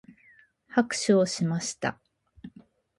[0.67, 2.01] 拍手をしました。